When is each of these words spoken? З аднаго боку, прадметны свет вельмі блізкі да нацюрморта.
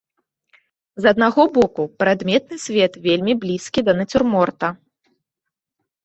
З 1.03 1.09
аднаго 1.11 1.43
боку, 1.57 1.83
прадметны 2.03 2.57
свет 2.65 2.97
вельмі 3.07 3.35
блізкі 3.43 3.79
да 3.91 3.95
нацюрморта. 3.99 4.67